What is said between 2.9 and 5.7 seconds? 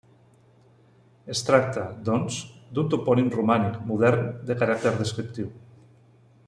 topònim romànic modern de caràcter descriptiu.